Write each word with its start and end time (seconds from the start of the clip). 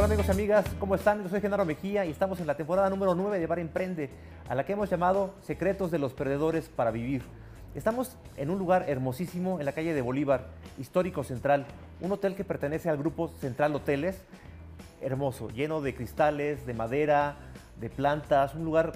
Hola 0.00 0.06
amigos 0.06 0.28
y 0.28 0.30
amigas, 0.30 0.64
¿cómo 0.78 0.94
están? 0.94 1.22
Yo 1.22 1.28
soy 1.28 1.42
Genaro 1.42 1.66
Mejía 1.66 2.06
y 2.06 2.10
estamos 2.10 2.40
en 2.40 2.46
la 2.46 2.56
temporada 2.56 2.88
número 2.88 3.14
9 3.14 3.38
de 3.38 3.46
Bar 3.46 3.58
Emprende, 3.58 4.08
a 4.48 4.54
la 4.54 4.64
que 4.64 4.72
hemos 4.72 4.88
llamado 4.88 5.34
Secretos 5.42 5.90
de 5.90 5.98
los 5.98 6.14
Perdedores 6.14 6.70
para 6.70 6.90
Vivir. 6.90 7.20
Estamos 7.74 8.16
en 8.38 8.48
un 8.48 8.58
lugar 8.58 8.86
hermosísimo 8.88 9.60
en 9.60 9.66
la 9.66 9.72
calle 9.72 9.92
de 9.92 10.00
Bolívar, 10.00 10.46
histórico 10.78 11.22
central, 11.22 11.66
un 12.00 12.10
hotel 12.12 12.34
que 12.34 12.44
pertenece 12.44 12.88
al 12.88 12.96
grupo 12.96 13.28
Central 13.42 13.74
Hoteles, 13.74 14.22
hermoso, 15.02 15.50
lleno 15.50 15.82
de 15.82 15.94
cristales, 15.94 16.64
de 16.64 16.72
madera, 16.72 17.36
de 17.78 17.90
plantas, 17.90 18.54
un 18.54 18.64
lugar 18.64 18.94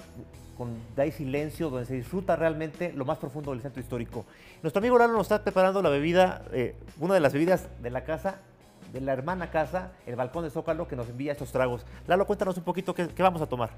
con 0.57 0.75
hay 0.97 1.11
silencio, 1.11 1.69
donde 1.69 1.85
se 1.85 1.93
disfruta 1.93 2.35
realmente 2.35 2.91
lo 2.93 3.05
más 3.05 3.19
profundo 3.19 3.51
del 3.51 3.61
centro 3.61 3.79
histórico. 3.79 4.25
Nuestro 4.63 4.79
amigo 4.79 4.97
Lalo 4.97 5.13
nos 5.13 5.27
está 5.27 5.43
preparando 5.43 5.83
la 5.83 5.89
bebida, 5.89 6.45
eh, 6.51 6.73
una 6.99 7.13
de 7.13 7.19
las 7.19 7.31
bebidas 7.31 7.67
de 7.83 7.91
la 7.91 8.03
casa, 8.05 8.39
de 8.93 9.01
la 9.01 9.13
hermana 9.13 9.51
casa, 9.51 9.91
el 10.05 10.15
balcón 10.15 10.43
de 10.43 10.49
Zócalo, 10.49 10.87
que 10.87 10.95
nos 10.95 11.09
envía 11.09 11.31
estos 11.31 11.51
tragos. 11.51 11.85
Lalo, 12.07 12.25
cuéntanos 12.25 12.57
un 12.57 12.63
poquito 12.63 12.93
qué, 12.93 13.07
qué 13.07 13.23
vamos 13.23 13.41
a 13.41 13.47
tomar. 13.47 13.71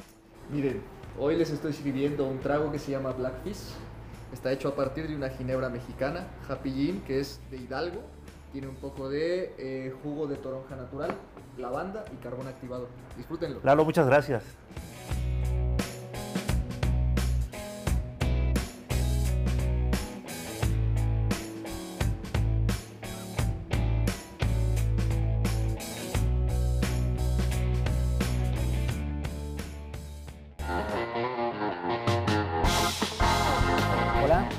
Miren, 0.52 0.81
hoy 1.20 1.35
les 1.35 1.49
estoy 1.49 1.73
sirviendo 1.73 2.25
un 2.25 2.39
trago 2.39 2.71
que 2.71 2.80
se 2.80 2.91
llama 2.91 3.11
Blackfish. 3.11 3.73
Está 4.33 4.52
hecho 4.52 4.70
a 4.70 4.75
partir 4.75 5.07
de 5.07 5.16
una 5.16 5.30
ginebra 5.30 5.70
mexicana, 5.70 6.27
Happy 6.49 6.71
Gin, 6.71 7.02
que 7.02 7.20
es 7.20 7.39
de 7.49 7.57
Hidalgo. 7.57 8.02
Tiene 8.52 8.67
un 8.67 8.75
poco 8.75 9.09
de 9.09 9.53
eh, 9.57 9.93
jugo 10.03 10.27
de 10.27 10.35
toronja 10.35 10.75
natural, 10.75 11.11
lavanda 11.58 12.05
y 12.13 12.16
carbón 12.23 12.47
activado. 12.47 12.88
Disfrútenlo. 13.17 13.59
Lalo, 13.63 13.85
muchas 13.85 14.08
gracias. 14.08 14.44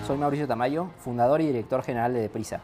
Soy 0.08 0.16
Mauricio 0.16 0.48
Tamayo, 0.48 0.86
fundador 1.00 1.42
y 1.42 1.48
director 1.48 1.82
general 1.82 2.14
de 2.14 2.22
Deprisa. 2.22 2.60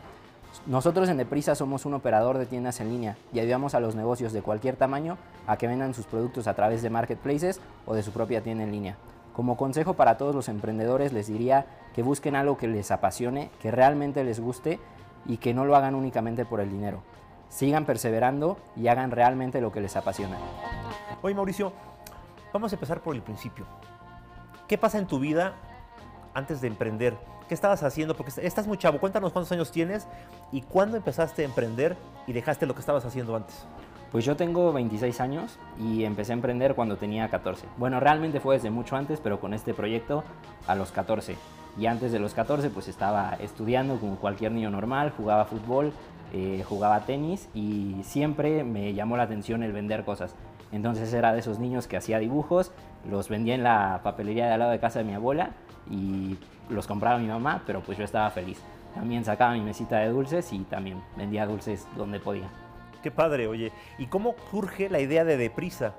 Nosotros 0.64 1.10
en 1.10 1.18
Deprisa 1.18 1.54
somos 1.54 1.84
un 1.84 1.92
operador 1.92 2.38
de 2.38 2.46
tiendas 2.46 2.80
en 2.80 2.88
línea 2.88 3.18
y 3.34 3.38
ayudamos 3.38 3.74
a 3.74 3.80
los 3.80 3.94
negocios 3.94 4.32
de 4.32 4.40
cualquier 4.40 4.76
tamaño 4.76 5.18
a 5.46 5.58
que 5.58 5.66
vendan 5.66 5.92
sus 5.92 6.06
productos 6.06 6.46
a 6.46 6.54
través 6.54 6.80
de 6.80 6.88
marketplaces 6.88 7.60
o 7.84 7.94
de 7.94 8.02
su 8.02 8.12
propia 8.12 8.40
tienda 8.40 8.64
en 8.64 8.72
línea. 8.72 8.96
Como 9.34 9.58
consejo 9.58 9.92
para 9.92 10.16
todos 10.16 10.34
los 10.34 10.48
emprendedores 10.48 11.12
les 11.12 11.26
diría 11.26 11.66
que 11.94 12.02
busquen 12.02 12.34
algo 12.34 12.56
que 12.56 12.66
les 12.66 12.90
apasione, 12.90 13.50
que 13.60 13.70
realmente 13.70 14.24
les 14.24 14.40
guste 14.40 14.80
y 15.26 15.36
que 15.36 15.52
no 15.52 15.66
lo 15.66 15.76
hagan 15.76 15.94
únicamente 15.94 16.46
por 16.46 16.60
el 16.60 16.70
dinero. 16.70 17.02
Sigan 17.50 17.84
perseverando 17.84 18.56
y 18.74 18.88
hagan 18.88 19.10
realmente 19.10 19.60
lo 19.60 19.70
que 19.70 19.82
les 19.82 19.96
apasiona. 19.96 20.38
Oye, 21.20 21.34
Mauricio, 21.34 21.74
vamos 22.54 22.72
a 22.72 22.76
empezar 22.76 23.02
por 23.02 23.14
el 23.14 23.20
principio. 23.20 23.66
¿Qué 24.66 24.78
pasa 24.78 24.96
en 24.96 25.06
tu 25.06 25.18
vida 25.18 25.52
antes 26.32 26.62
de 26.62 26.68
emprender? 26.68 27.33
¿Qué 27.48 27.54
estabas 27.54 27.82
haciendo? 27.82 28.16
Porque 28.16 28.32
estás 28.42 28.66
muy 28.66 28.78
chavo. 28.78 28.98
Cuéntanos 28.98 29.32
cuántos 29.32 29.52
años 29.52 29.70
tienes 29.70 30.06
y 30.50 30.62
cuándo 30.62 30.96
empezaste 30.96 31.42
a 31.42 31.44
emprender 31.44 31.96
y 32.26 32.32
dejaste 32.32 32.64
lo 32.64 32.74
que 32.74 32.80
estabas 32.80 33.04
haciendo 33.04 33.36
antes. 33.36 33.66
Pues 34.10 34.24
yo 34.24 34.36
tengo 34.36 34.72
26 34.72 35.20
años 35.20 35.58
y 35.78 36.04
empecé 36.04 36.32
a 36.32 36.34
emprender 36.34 36.74
cuando 36.74 36.96
tenía 36.96 37.28
14. 37.28 37.66
Bueno, 37.76 38.00
realmente 38.00 38.40
fue 38.40 38.54
desde 38.54 38.70
mucho 38.70 38.96
antes, 38.96 39.20
pero 39.20 39.40
con 39.40 39.52
este 39.52 39.74
proyecto 39.74 40.24
a 40.66 40.74
los 40.74 40.92
14. 40.92 41.36
Y 41.76 41.86
antes 41.86 42.12
de 42.12 42.20
los 42.20 42.32
14 42.32 42.70
pues 42.70 42.88
estaba 42.88 43.36
estudiando 43.40 43.98
como 43.98 44.16
cualquier 44.16 44.52
niño 44.52 44.70
normal, 44.70 45.12
jugaba 45.16 45.44
fútbol, 45.44 45.92
eh, 46.32 46.64
jugaba 46.66 47.00
tenis 47.00 47.48
y 47.54 47.96
siempre 48.04 48.64
me 48.64 48.94
llamó 48.94 49.16
la 49.16 49.24
atención 49.24 49.62
el 49.62 49.72
vender 49.72 50.04
cosas. 50.04 50.34
Entonces 50.72 51.12
era 51.12 51.32
de 51.32 51.40
esos 51.40 51.58
niños 51.58 51.86
que 51.88 51.96
hacía 51.96 52.18
dibujos, 52.18 52.72
los 53.10 53.28
vendía 53.28 53.54
en 53.54 53.64
la 53.64 54.00
papelería 54.02 54.46
de 54.46 54.52
al 54.52 54.60
lado 54.60 54.70
de 54.70 54.78
casa 54.78 55.00
de 55.00 55.04
mi 55.04 55.14
abuela 55.14 55.50
y 55.90 56.38
los 56.68 56.86
compraba 56.86 57.18
mi 57.18 57.28
mamá, 57.28 57.62
pero 57.66 57.80
pues 57.80 57.98
yo 57.98 58.04
estaba 58.04 58.30
feliz. 58.30 58.60
También 58.94 59.24
sacaba 59.24 59.54
mi 59.54 59.60
mesita 59.60 59.98
de 59.98 60.08
dulces 60.08 60.52
y 60.52 60.60
también 60.60 61.02
vendía 61.16 61.46
dulces 61.46 61.86
donde 61.96 62.20
podía. 62.20 62.48
Qué 63.02 63.10
padre, 63.10 63.46
oye. 63.46 63.72
¿Y 63.98 64.06
cómo 64.06 64.34
surge 64.50 64.88
la 64.88 65.00
idea 65.00 65.24
de 65.24 65.36
Deprisa? 65.36 65.94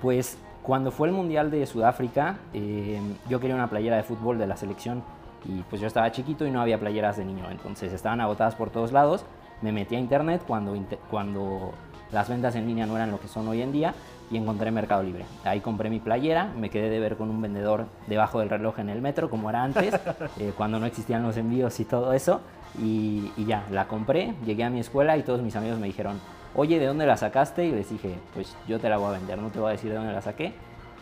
Pues 0.00 0.38
cuando 0.62 0.90
fue 0.90 1.08
el 1.08 1.14
Mundial 1.14 1.50
de 1.50 1.64
Sudáfrica, 1.66 2.38
eh, 2.52 3.00
yo 3.28 3.38
quería 3.38 3.54
una 3.54 3.68
playera 3.68 3.96
de 3.96 4.02
fútbol 4.02 4.38
de 4.38 4.46
la 4.46 4.56
selección 4.56 5.02
y 5.44 5.62
pues 5.62 5.80
yo 5.80 5.86
estaba 5.86 6.10
chiquito 6.10 6.46
y 6.46 6.50
no 6.50 6.60
había 6.60 6.78
playeras 6.78 7.16
de 7.16 7.24
niño, 7.24 7.50
entonces 7.50 7.92
estaban 7.92 8.20
agotadas 8.20 8.54
por 8.54 8.70
todos 8.70 8.92
lados. 8.92 9.24
Me 9.62 9.72
metí 9.72 9.94
a 9.94 9.98
internet 9.98 10.42
cuando, 10.46 10.74
cuando 11.10 11.72
las 12.12 12.28
ventas 12.28 12.56
en 12.56 12.66
línea 12.66 12.86
no 12.86 12.96
eran 12.96 13.10
lo 13.10 13.20
que 13.20 13.28
son 13.28 13.46
hoy 13.48 13.62
en 13.62 13.72
día 13.72 13.94
y 14.30 14.36
encontré 14.36 14.70
Mercado 14.70 15.02
Libre. 15.02 15.24
Ahí 15.44 15.60
compré 15.60 15.90
mi 15.90 15.98
playera, 15.98 16.52
me 16.56 16.70
quedé 16.70 16.88
de 16.88 17.00
ver 17.00 17.16
con 17.16 17.30
un 17.30 17.42
vendedor 17.42 17.86
debajo 18.06 18.38
del 18.40 18.48
reloj 18.48 18.78
en 18.78 18.88
el 18.88 19.02
metro, 19.02 19.28
como 19.28 19.50
era 19.50 19.64
antes, 19.64 19.94
eh, 20.38 20.52
cuando 20.56 20.78
no 20.78 20.86
existían 20.86 21.22
los 21.22 21.36
envíos 21.36 21.78
y 21.80 21.84
todo 21.84 22.12
eso. 22.12 22.40
Y, 22.80 23.32
y, 23.36 23.46
ya, 23.46 23.64
la 23.70 23.88
compré, 23.88 24.34
llegué 24.46 24.62
a 24.62 24.70
mi 24.70 24.78
escuela 24.78 25.16
y 25.16 25.22
todos 25.24 25.42
mis 25.42 25.56
amigos 25.56 25.80
me 25.80 25.88
dijeron, 25.88 26.20
oye, 26.54 26.78
¿de 26.78 26.86
dónde 26.86 27.04
la 27.06 27.16
sacaste? 27.16 27.66
Y 27.66 27.72
les 27.72 27.90
dije, 27.90 28.14
pues 28.34 28.56
yo 28.68 28.78
te 28.78 28.88
la 28.88 28.96
voy 28.96 29.08
a 29.08 29.18
vender, 29.18 29.38
no 29.38 29.50
te 29.50 29.58
voy 29.58 29.70
a 29.70 29.72
decir 29.72 29.90
de 29.90 29.96
dónde 29.96 30.12
la 30.12 30.22
saqué. 30.22 30.52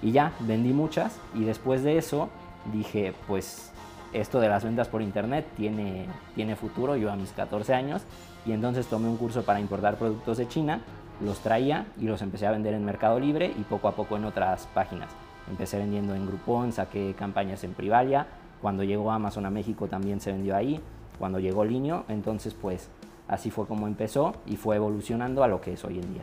Y 0.00 0.12
ya, 0.12 0.32
vendí 0.40 0.72
muchas 0.72 1.20
y 1.34 1.44
después 1.44 1.82
de 1.82 1.98
eso 1.98 2.30
dije, 2.72 3.12
pues 3.26 3.72
esto 4.12 4.40
de 4.40 4.48
las 4.48 4.64
ventas 4.64 4.88
por 4.88 5.02
internet 5.02 5.46
tiene, 5.56 6.06
tiene 6.34 6.56
futuro, 6.56 6.96
yo 6.96 7.10
a 7.10 7.16
mis 7.16 7.32
14 7.32 7.74
años, 7.74 8.02
y 8.46 8.52
entonces 8.52 8.86
tomé 8.86 9.08
un 9.08 9.16
curso 9.16 9.42
para 9.42 9.60
importar 9.60 9.96
productos 9.96 10.38
de 10.38 10.48
China 10.48 10.80
los 11.20 11.40
traía 11.40 11.86
y 11.98 12.04
los 12.04 12.22
empecé 12.22 12.46
a 12.46 12.50
vender 12.50 12.74
en 12.74 12.84
Mercado 12.84 13.18
Libre 13.18 13.52
y 13.58 13.62
poco 13.62 13.88
a 13.88 13.96
poco 13.96 14.16
en 14.16 14.24
otras 14.24 14.66
páginas. 14.74 15.10
Empecé 15.48 15.78
vendiendo 15.78 16.14
en 16.14 16.26
Groupon, 16.26 16.72
saqué 16.72 17.14
campañas 17.18 17.64
en 17.64 17.74
Privalia, 17.74 18.26
cuando 18.60 18.82
llegó 18.82 19.12
Amazon 19.12 19.46
a 19.46 19.50
México 19.50 19.86
también 19.86 20.20
se 20.20 20.32
vendió 20.32 20.56
ahí, 20.56 20.80
cuando 21.18 21.38
llegó 21.38 21.64
Linio, 21.64 22.04
entonces 22.08 22.54
pues 22.54 22.88
así 23.28 23.50
fue 23.50 23.66
como 23.66 23.86
empezó 23.86 24.34
y 24.46 24.56
fue 24.56 24.76
evolucionando 24.76 25.42
a 25.42 25.48
lo 25.48 25.60
que 25.60 25.72
es 25.72 25.84
hoy 25.84 25.98
en 25.98 26.14
día. 26.14 26.22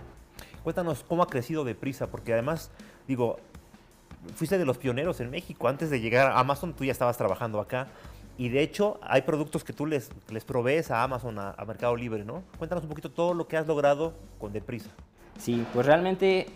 Cuéntanos 0.63 1.03
cómo 1.03 1.23
ha 1.23 1.27
crecido 1.27 1.63
deprisa, 1.63 2.07
porque 2.07 2.33
además, 2.33 2.71
digo, 3.07 3.37
fuiste 4.35 4.57
de 4.57 4.65
los 4.65 4.77
pioneros 4.77 5.19
en 5.19 5.29
México, 5.29 5.67
antes 5.67 5.89
de 5.89 5.99
llegar 5.99 6.31
a 6.31 6.39
Amazon 6.39 6.73
tú 6.73 6.83
ya 6.83 6.91
estabas 6.91 7.17
trabajando 7.17 7.59
acá. 7.59 7.87
Y 8.37 8.49
de 8.49 8.61
hecho, 8.61 8.99
hay 9.01 9.21
productos 9.21 9.63
que 9.63 9.73
tú 9.73 9.85
les, 9.85 10.09
les 10.29 10.43
provees 10.43 10.91
a 10.91 11.03
Amazon, 11.03 11.39
a, 11.39 11.51
a, 11.51 11.65
Mercado 11.65 11.95
Libre, 11.95 12.25
¿no? 12.25 12.43
Cuéntanos 12.57 12.83
un 12.83 12.89
poquito 12.89 13.09
todo 13.09 13.33
lo 13.33 13.47
que 13.47 13.57
has 13.57 13.65
logrado 13.65 14.13
con 14.39 14.51
Deprisa. 14.51 14.89
Sí, 15.39 15.65
pues 15.73 15.85
realmente 15.85 16.47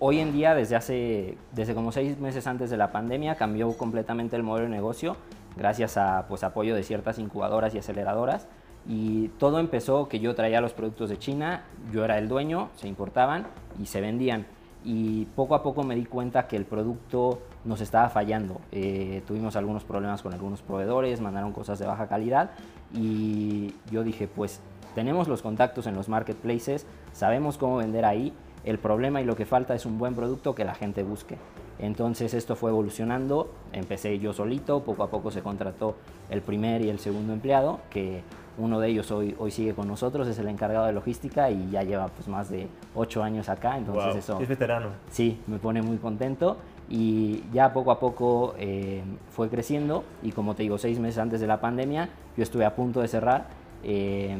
hoy 0.00 0.18
en 0.18 0.32
día, 0.32 0.54
desde 0.54 0.76
hace, 0.76 1.38
desde 1.52 1.74
como 1.74 1.92
seis 1.92 2.18
meses 2.18 2.46
antes 2.46 2.70
de 2.70 2.76
la 2.76 2.90
pandemia, 2.90 3.36
cambió 3.36 3.72
completamente 3.76 4.36
el 4.36 4.42
modelo 4.42 4.66
de 4.66 4.74
negocio 4.74 5.16
gracias 5.56 5.96
a 5.96 6.26
pues, 6.28 6.44
apoyo 6.44 6.74
de 6.74 6.82
ciertas 6.82 7.18
incubadoras 7.18 7.74
y 7.74 7.78
aceleradoras. 7.78 8.46
Y 8.86 9.28
todo 9.38 9.58
empezó 9.58 10.08
que 10.08 10.20
yo 10.20 10.34
traía 10.34 10.60
los 10.60 10.72
productos 10.72 11.10
de 11.10 11.18
China, 11.18 11.64
yo 11.92 12.04
era 12.04 12.16
el 12.16 12.28
dueño, 12.28 12.70
se 12.76 12.88
importaban 12.88 13.46
y 13.80 13.86
se 13.86 14.00
vendían 14.00 14.46
y 14.84 15.26
poco 15.36 15.54
a 15.54 15.62
poco 15.62 15.82
me 15.82 15.94
di 15.96 16.04
cuenta 16.04 16.46
que 16.46 16.56
el 16.56 16.64
producto 16.64 17.42
nos 17.64 17.80
estaba 17.80 18.08
fallando. 18.08 18.60
Eh, 18.72 19.22
tuvimos 19.26 19.56
algunos 19.56 19.84
problemas 19.84 20.22
con 20.22 20.32
algunos 20.32 20.62
proveedores, 20.62 21.20
mandaron 21.20 21.52
cosas 21.52 21.78
de 21.78 21.86
baja 21.86 22.08
calidad 22.08 22.50
y 22.94 23.74
yo 23.90 24.04
dije, 24.04 24.28
pues 24.28 24.60
tenemos 24.94 25.28
los 25.28 25.42
contactos 25.42 25.86
en 25.86 25.94
los 25.94 26.08
marketplaces, 26.08 26.86
sabemos 27.12 27.58
cómo 27.58 27.76
vender 27.76 28.04
ahí, 28.04 28.32
el 28.64 28.78
problema 28.78 29.20
y 29.20 29.24
lo 29.24 29.36
que 29.36 29.46
falta 29.46 29.74
es 29.74 29.86
un 29.86 29.98
buen 29.98 30.14
producto 30.14 30.54
que 30.54 30.64
la 30.64 30.74
gente 30.74 31.02
busque. 31.02 31.36
Entonces 31.78 32.34
esto 32.34 32.56
fue 32.56 32.70
evolucionando, 32.70 33.52
empecé 33.72 34.18
yo 34.18 34.32
solito, 34.32 34.82
poco 34.82 35.04
a 35.04 35.10
poco 35.10 35.30
se 35.30 35.42
contrató 35.42 35.94
el 36.28 36.42
primer 36.42 36.82
y 36.82 36.90
el 36.90 36.98
segundo 36.98 37.32
empleado, 37.32 37.80
que 37.90 38.22
uno 38.56 38.80
de 38.80 38.88
ellos 38.88 39.12
hoy, 39.12 39.36
hoy 39.38 39.52
sigue 39.52 39.74
con 39.74 39.86
nosotros, 39.86 40.26
es 40.26 40.38
el 40.40 40.48
encargado 40.48 40.86
de 40.86 40.92
logística 40.92 41.50
y 41.50 41.70
ya 41.70 41.84
lleva 41.84 42.08
pues 42.08 42.26
más 42.26 42.50
de 42.50 42.66
ocho 42.96 43.22
años 43.22 43.48
acá, 43.48 43.78
entonces 43.78 44.04
wow, 44.06 44.16
eso... 44.16 44.40
Es 44.40 44.48
veterano. 44.48 44.88
Sí, 45.12 45.40
me 45.46 45.58
pone 45.58 45.80
muy 45.80 45.98
contento 45.98 46.56
y 46.90 47.42
ya 47.52 47.72
poco 47.72 47.90
a 47.90 48.00
poco 48.00 48.54
eh, 48.58 49.02
fue 49.30 49.48
creciendo 49.48 50.04
y 50.22 50.32
como 50.32 50.54
te 50.54 50.62
digo, 50.62 50.78
seis 50.78 50.98
meses 50.98 51.18
antes 51.18 51.40
de 51.40 51.46
la 51.46 51.60
pandemia 51.60 52.08
yo 52.36 52.42
estuve 52.42 52.64
a 52.64 52.74
punto 52.74 53.00
de 53.00 53.08
cerrar 53.08 53.46
eh, 53.84 54.36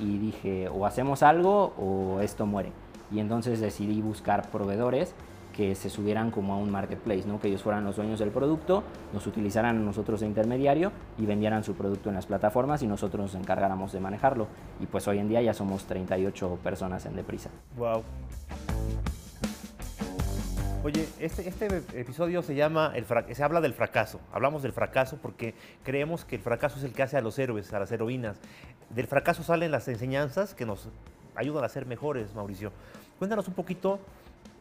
y 0.00 0.18
dije 0.18 0.68
o 0.68 0.86
hacemos 0.86 1.22
algo 1.22 1.72
o 1.78 2.20
esto 2.20 2.46
muere. 2.46 2.72
Y 3.12 3.18
entonces 3.18 3.60
decidí 3.60 4.00
buscar 4.00 4.48
proveedores 4.50 5.14
que 5.52 5.74
se 5.74 5.90
subieran 5.90 6.30
como 6.30 6.54
a 6.54 6.56
un 6.56 6.70
marketplace, 6.70 7.26
¿no? 7.26 7.40
que 7.40 7.48
ellos 7.48 7.62
fueran 7.62 7.84
los 7.84 7.96
dueños 7.96 8.20
del 8.20 8.30
producto, 8.30 8.82
nos 9.12 9.26
utilizaran 9.26 9.76
a 9.76 9.80
nosotros 9.80 10.20
de 10.20 10.26
intermediario 10.26 10.92
y 11.18 11.26
vendieran 11.26 11.64
su 11.64 11.74
producto 11.74 12.08
en 12.08 12.14
las 12.14 12.26
plataformas 12.26 12.82
y 12.82 12.86
nosotros 12.86 13.32
nos 13.32 13.34
encargáramos 13.34 13.92
de 13.92 14.00
manejarlo. 14.00 14.46
Y 14.80 14.86
pues 14.86 15.06
hoy 15.08 15.18
en 15.18 15.28
día 15.28 15.42
ya 15.42 15.52
somos 15.52 15.84
38 15.84 16.58
personas 16.62 17.04
en 17.06 17.16
Deprisa. 17.16 17.50
Wow. 17.76 18.02
Oye, 20.92 21.06
este, 21.20 21.48
este 21.48 21.68
episodio 22.00 22.42
se 22.42 22.56
llama, 22.56 22.92
se 23.30 23.44
habla 23.44 23.60
del 23.60 23.74
fracaso. 23.74 24.20
Hablamos 24.32 24.64
del 24.64 24.72
fracaso 24.72 25.18
porque 25.22 25.54
creemos 25.84 26.24
que 26.24 26.34
el 26.34 26.42
fracaso 26.42 26.78
es 26.78 26.84
el 26.84 26.92
que 26.92 27.04
hace 27.04 27.16
a 27.16 27.20
los 27.20 27.38
héroes, 27.38 27.72
a 27.72 27.78
las 27.78 27.92
heroínas. 27.92 28.38
Del 28.88 29.06
fracaso 29.06 29.44
salen 29.44 29.70
las 29.70 29.86
enseñanzas 29.86 30.52
que 30.52 30.66
nos 30.66 30.88
ayudan 31.36 31.62
a 31.62 31.68
ser 31.68 31.86
mejores, 31.86 32.34
Mauricio. 32.34 32.72
Cuéntanos 33.20 33.46
un 33.46 33.54
poquito, 33.54 34.00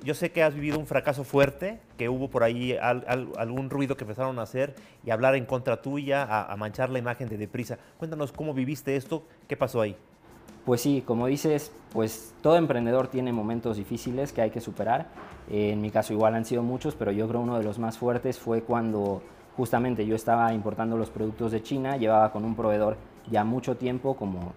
yo 0.04 0.14
sé 0.14 0.32
que 0.32 0.44
has 0.44 0.54
vivido 0.54 0.78
un 0.78 0.86
fracaso 0.86 1.24
fuerte, 1.24 1.80
que 1.98 2.10
hubo 2.10 2.30
por 2.30 2.44
ahí 2.44 2.78
algún 2.78 3.72
ruido 3.72 3.98
que 3.98 4.04
empezaron 4.04 4.38
a 4.38 4.44
hacer 4.44 4.76
y 5.04 5.10
hablar 5.10 5.34
en 5.34 5.48
contra 5.48 5.82
tuya, 5.82 6.22
a, 6.22 6.54
a 6.54 6.56
manchar 6.58 6.92
la 6.92 7.00
imagen 7.00 7.28
de 7.28 7.38
Deprisa. 7.38 7.80
Cuéntanos 7.98 8.32
cómo 8.32 8.54
viviste 8.54 8.96
esto, 8.96 9.24
qué 9.48 9.58
pasó 9.58 9.82
ahí. 9.82 9.98
Pues 10.66 10.82
sí, 10.82 11.04
como 11.06 11.28
dices, 11.28 11.72
pues 11.92 12.34
todo 12.42 12.58
emprendedor 12.58 13.08
tiene 13.08 13.34
momentos 13.34 13.78
difíciles 13.78 14.34
que 14.34 14.42
hay 14.42 14.52
que 14.52 14.62
superar. 14.62 15.08
en 15.50 15.82
mi 15.82 15.90
caso 15.90 16.14
igual 16.14 16.36
han 16.36 16.46
sido 16.46 16.62
muchos, 16.62 16.94
pero 16.94 17.12
yo 17.12 17.28
creo 17.28 17.42
uno 17.42 17.58
de 17.58 17.64
los 17.64 17.80
más 17.80 17.98
fuertes 17.98 18.38
fue 18.38 18.62
cuando 18.62 19.24
justamente 19.58 20.06
yo 20.06 20.16
estaba 20.16 20.54
importando 20.54 20.96
los 20.96 21.10
productos 21.10 21.52
de 21.52 21.64
China, 21.64 21.98
llevaba 21.98 22.32
con 22.32 22.46
un 22.46 22.56
proveedor 22.56 22.98
ya 23.32 23.44
mucho 23.44 23.76
tiempo, 23.76 24.16
como 24.16 24.54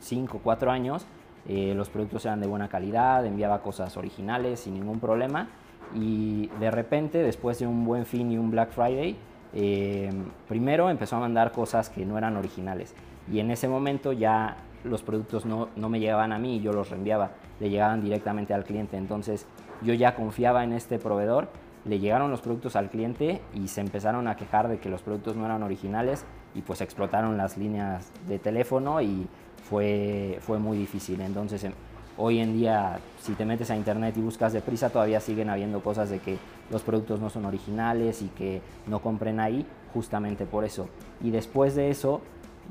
5 0.00 0.36
o 0.36 0.40
4 0.40 0.70
años, 0.70 1.04
eh, 1.48 1.74
los 1.74 1.88
productos 1.88 2.24
eran 2.26 2.40
de 2.40 2.46
buena 2.46 2.68
calidad, 2.68 3.24
enviaba 3.24 3.62
cosas 3.62 3.96
originales 3.96 4.60
sin 4.60 4.74
ningún 4.74 5.00
problema. 5.00 5.48
Y 5.94 6.46
de 6.60 6.70
repente 6.70 7.22
después 7.22 7.58
de 7.58 7.66
un 7.66 7.84
buen 7.84 8.06
fin 8.06 8.30
y 8.30 8.38
un 8.38 8.50
Black 8.50 8.70
Friday, 8.70 9.16
eh, 9.52 10.10
primero 10.48 10.90
empezó 10.90 11.16
a 11.16 11.20
mandar 11.20 11.52
cosas 11.52 11.88
que 11.88 12.04
no 12.04 12.16
eran 12.18 12.36
originales. 12.36 12.94
Y 13.32 13.40
en 13.40 13.50
ese 13.50 13.68
momento 13.68 14.12
ya 14.12 14.56
los 14.84 15.02
productos 15.02 15.44
no, 15.44 15.68
no 15.76 15.88
me 15.88 16.00
llegaban 16.00 16.32
a 16.32 16.38
mí 16.38 16.56
y 16.56 16.60
yo 16.60 16.72
los 16.72 16.90
reenviaba, 16.90 17.32
le 17.58 17.70
llegaban 17.70 18.02
directamente 18.02 18.54
al 18.54 18.64
cliente. 18.64 18.96
Entonces 18.96 19.46
yo 19.82 19.94
ya 19.94 20.14
confiaba 20.14 20.64
en 20.64 20.72
este 20.72 20.98
proveedor, 20.98 21.48
le 21.84 21.98
llegaron 21.98 22.30
los 22.30 22.40
productos 22.40 22.76
al 22.76 22.90
cliente 22.90 23.40
y 23.54 23.68
se 23.68 23.80
empezaron 23.80 24.28
a 24.28 24.36
quejar 24.36 24.68
de 24.68 24.78
que 24.78 24.88
los 24.88 25.02
productos 25.02 25.36
no 25.36 25.46
eran 25.46 25.62
originales 25.62 26.24
y 26.54 26.62
pues 26.62 26.80
explotaron 26.80 27.36
las 27.36 27.56
líneas 27.56 28.10
de 28.26 28.38
teléfono 28.38 29.00
y 29.00 29.26
fue, 29.68 30.38
fue 30.40 30.58
muy 30.58 30.76
difícil. 30.76 31.20
Entonces 31.20 31.64
em, 31.64 31.72
hoy 32.18 32.40
en 32.40 32.52
día 32.52 32.98
si 33.20 33.32
te 33.32 33.44
metes 33.44 33.70
a 33.70 33.76
internet 33.76 34.14
y 34.16 34.20
buscas 34.20 34.52
deprisa 34.52 34.90
todavía 34.90 35.20
siguen 35.20 35.48
habiendo 35.48 35.80
cosas 35.80 36.10
de 36.10 36.18
que 36.18 36.38
los 36.70 36.82
productos 36.82 37.20
no 37.20 37.30
son 37.30 37.46
originales 37.46 38.20
y 38.22 38.28
que 38.28 38.60
no 38.86 39.00
compren 39.00 39.40
ahí 39.40 39.64
justamente 39.94 40.44
por 40.44 40.64
eso. 40.64 40.88
Y 41.22 41.30
después 41.30 41.74
de 41.74 41.90
eso 41.90 42.20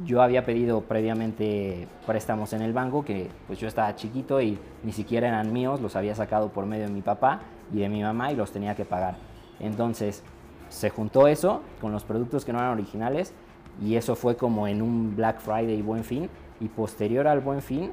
yo 0.06 0.22
había 0.22 0.46
pedido 0.46 0.81
previamente 0.81 1.88
préstamos 2.06 2.54
en 2.54 2.62
el 2.62 2.74
banco 2.74 3.04
que 3.04 3.28
pues 3.48 3.60
yo 3.60 3.68
estaba 3.68 3.96
chiquito 3.96 4.42
y 4.42 4.57
ni 4.84 4.92
siquiera 4.92 5.28
eran 5.28 5.51
míos, 5.51 5.81
los 5.81 5.96
había 5.96 6.16
sacado 6.16 6.50
por 6.50 6.66
medio 6.66 6.86
de 6.86 6.94
mi 6.94 7.01
papá 7.01 7.42
y 7.74 7.80
de 7.80 7.90
mi 7.90 8.01
mamá 8.01 8.31
y 8.31 8.36
los 8.36 8.51
tenía 8.51 8.75
que 8.75 8.86
pagar. 8.86 9.16
Entonces 9.60 10.24
se 10.69 10.90
juntó 10.90 11.28
eso 11.28 11.62
con 11.81 11.92
los 11.92 12.04
productos 12.04 12.46
que 12.46 12.54
no 12.54 12.60
eran 12.60 12.72
originales 12.72 13.34
y 13.81 13.96
eso 13.96 14.16
fue 14.16 14.38
como 14.38 14.68
en 14.68 14.81
un 14.81 15.16
Black 15.16 15.40
Friday 15.40 15.81
Buen 15.81 16.04
Fin 16.04 16.30
y 16.60 16.68
posterior 16.68 17.28
al 17.28 17.42
Buen 17.42 17.62
Fin 17.62 17.92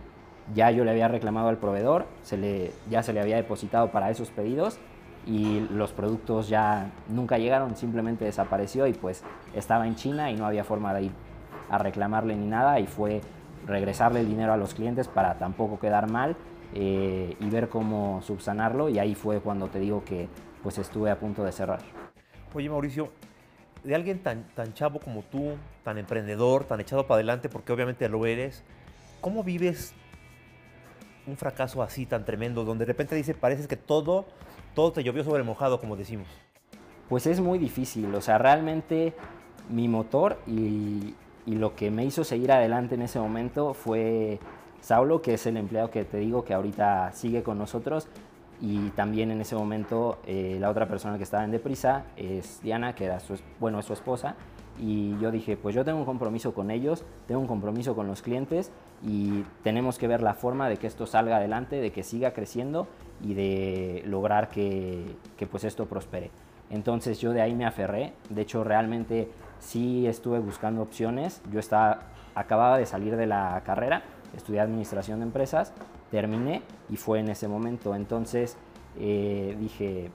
ya 0.55 0.71
yo 0.71 0.85
le 0.85 0.93
había 0.93 1.09
reclamado 1.09 1.49
al 1.49 1.59
proveedor, 1.59 2.07
se 2.23 2.37
le, 2.37 2.73
ya 2.89 3.03
se 3.03 3.13
le 3.13 3.21
había 3.21 3.37
depositado 3.37 3.91
para 3.91 4.11
esos 4.11 4.31
pedidos 4.31 4.79
y 5.27 5.67
los 5.73 5.93
productos 5.93 6.49
ya 6.49 6.93
nunca 7.09 7.37
llegaron, 7.37 7.75
simplemente 7.75 8.25
desapareció 8.25 8.87
y 8.87 8.93
pues 8.93 9.25
estaba 9.55 9.89
en 9.89 9.97
China 9.97 10.31
y 10.31 10.37
no 10.37 10.47
había 10.47 10.63
forma 10.63 10.95
de 10.95 11.05
ir 11.05 11.13
a 11.71 11.79
reclamarle 11.79 12.37
ni 12.37 12.47
nada 12.47 12.81
y 12.81 12.87
fue 12.87 13.21
regresarle 13.67 14.21
el 14.21 14.29
dinero 14.29 14.53
a 14.53 14.57
los 14.57 14.75
clientes 14.75 15.09
para 15.09 15.39
tampoco 15.39 15.79
quedar 15.79 16.11
mal 16.11 16.37
eh, 16.75 17.37
y 17.41 17.51
ver 17.51 17.69
cómo 17.69 18.21
subsanarlo 18.23 18.89
y 18.89 18.99
ahí 18.99 19.15
fue 19.15 19.41
cuando 19.41 19.69
te 19.69 19.81
digo 19.81 20.05
que 20.05 20.29
pues 20.63 20.79
estuve 20.79 21.11
a 21.11 21.19
punto 21.19 21.45
de 21.45 21.53
cerrar. 21.53 21.81
Oye 22.55 22.69
Mauricio, 22.69 23.11
de 23.85 23.95
alguien 23.95 24.19
tan, 24.23 24.45
tan 24.55 24.75
chavo 24.75 24.99
como 24.99 25.23
tú, 25.23 25.57
tan 25.85 25.99
emprendedor, 25.99 26.65
tan 26.65 26.81
echado 26.81 27.07
para 27.07 27.17
adelante, 27.17 27.49
porque 27.49 27.73
obviamente 27.73 28.09
lo 28.09 28.27
eres, 28.27 28.65
¿cómo 29.21 29.45
vives 29.45 29.95
un 31.27 31.37
fracaso 31.37 31.83
así 31.83 32.07
tan 32.07 32.25
tremendo, 32.25 32.65
donde 32.65 32.85
de 32.85 32.93
repente 32.93 33.15
dice, 33.15 33.35
parece 33.35 33.67
que 33.69 33.77
todo, 33.77 34.27
todo 34.75 34.93
te 34.93 35.03
llovió 35.03 35.25
sobre 35.25 35.41
el 35.41 35.45
mojado, 35.45 35.81
como 35.81 35.97
decimos? 35.97 36.29
Pues 37.09 37.27
es 37.27 37.41
muy 37.41 37.59
difícil, 37.59 38.13
o 38.15 38.21
sea, 38.21 38.39
realmente 38.39 39.15
mi 39.69 39.89
motor 39.89 40.39
y, 40.47 41.15
y 41.47 41.55
lo 41.55 41.75
que 41.75 41.91
me 41.91 42.05
hizo 42.05 42.25
seguir 42.25 42.53
adelante 42.53 42.97
en 42.97 43.03
ese 43.03 43.21
momento 43.21 43.73
fue 43.73 44.41
Saulo, 44.81 45.23
que 45.23 45.35
es 45.35 45.47
el 45.47 45.57
empleado 45.57 45.91
que 45.91 46.05
te 46.05 46.19
digo 46.19 46.45
que 46.45 46.53
ahorita 46.53 47.13
sigue 47.13 47.43
con 47.43 47.57
nosotros. 47.57 48.09
Y 48.61 48.89
también 48.91 49.31
en 49.31 49.41
ese 49.41 49.55
momento 49.55 50.19
eh, 50.27 50.57
la 50.61 50.71
otra 50.71 50.89
persona 50.89 51.19
que 51.19 51.25
estaba 51.25 51.45
en 51.45 51.51
Deprisa 51.51 52.05
es 52.17 52.61
Diana, 52.63 52.95
que 52.95 53.05
era 53.05 53.21
su, 53.21 53.39
bueno, 53.61 53.79
es 53.79 53.87
su 53.87 53.93
esposa. 53.93 54.35
Y 54.79 55.19
yo 55.21 55.31
dije, 55.31 55.57
pues 55.57 55.75
yo 55.75 55.85
tengo 55.85 55.99
un 55.99 56.05
compromiso 56.05 56.53
con 56.53 56.71
ellos, 56.71 57.05
tengo 57.27 57.41
un 57.41 57.47
compromiso 57.47 57.95
con 57.95 58.07
los 58.07 58.23
clientes 58.23 58.71
y 59.03 59.45
tenemos 59.63 59.99
que 59.99 60.07
ver 60.07 60.23
la 60.23 60.35
forma 60.35 60.69
de 60.69 60.77
que 60.77 60.87
esto 60.87 61.07
salga 61.07 61.37
adelante, 61.37 61.77
de 61.77 61.93
que 61.93 62.03
siga 62.03 62.33
creciendo 62.33 62.87
y 63.23 63.35
de 63.35 64.03
lograr 64.07 64.49
que, 64.49 65.05
que 65.37 65.47
pues 65.47 65.65
esto 65.65 65.87
prospere. 65.87 66.31
Entonces 66.71 67.21
yo 67.21 67.33
de 67.33 67.41
ahí 67.41 67.55
me 67.55 67.65
aferré. 67.65 68.13
De 68.29 68.43
hecho, 68.43 68.65
realmente 68.65 69.29
sí 69.61 70.07
estuve 70.07 70.39
buscando 70.39 70.83
opciones. 70.83 71.43
Yo 71.51 71.61
estaba, 71.61 72.01
acababa 72.35 72.79
de 72.79 72.87
salir 72.87 73.17
de 73.17 73.27
la 73.27 73.63
carrera, 73.65 74.03
estudié 74.37 74.61
administración 74.61 75.21
de 75.21 75.27
empresas, 75.27 75.73
terminé 76.11 76.63
y 76.89 76.97
fue 76.97 77.21
en 77.21 77.29
ese 77.29 77.49
momento. 77.49 77.95
Entonces 77.95 78.57
eh, 78.99 79.57
dije, 79.59 80.11